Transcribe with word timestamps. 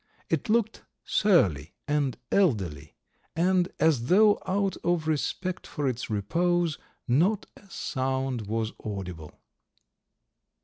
It 0.31 0.49
looked 0.49 0.81
surly 1.03 1.75
and 1.87 2.17
elderly, 2.31 2.95
and, 3.35 3.69
as 3.79 4.07
though 4.07 4.41
out 4.47 4.75
of 4.83 5.07
respect 5.07 5.67
for 5.67 5.87
its 5.87 6.09
repose, 6.09 6.79
not 7.07 7.45
a 7.55 7.69
sound 7.69 8.47
was 8.47 8.73
audible. 8.83 9.39